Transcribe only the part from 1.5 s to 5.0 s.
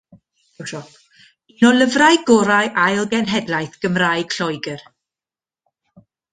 o lyfrau gorau ail genhedlaeth Gymraeg Lloegr.